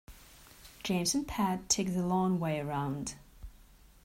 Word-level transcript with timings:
James 0.81 1.13
and 1.13 1.27
Pat 1.27 1.69
took 1.69 1.85
the 1.85 2.03
long 2.03 2.39
way 2.39 2.59
round. 2.59 3.13